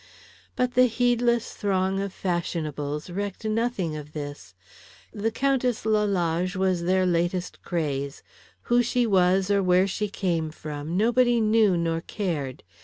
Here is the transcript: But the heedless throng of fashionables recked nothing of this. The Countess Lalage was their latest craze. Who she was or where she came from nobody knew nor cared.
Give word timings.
But 0.55 0.73
the 0.73 0.87
heedless 0.87 1.53
throng 1.53 1.99
of 1.99 2.11
fashionables 2.11 3.11
recked 3.11 3.45
nothing 3.45 3.95
of 3.95 4.13
this. 4.13 4.55
The 5.13 5.29
Countess 5.29 5.85
Lalage 5.85 6.55
was 6.55 6.85
their 6.85 7.05
latest 7.05 7.61
craze. 7.61 8.23
Who 8.63 8.81
she 8.81 9.05
was 9.05 9.51
or 9.51 9.61
where 9.61 9.85
she 9.85 10.09
came 10.09 10.49
from 10.49 10.97
nobody 10.97 11.39
knew 11.39 11.77
nor 11.77 12.01
cared. 12.01 12.63